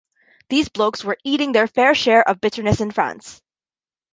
These 0.49 0.69
blokes 0.69 1.03
were 1.03 1.19
eating 1.23 1.51
their 1.51 1.67
fair 1.67 1.93
share 1.93 2.27
of 2.27 2.41
bitterness 2.41 2.81
in 2.81 2.89
France. 2.89 3.39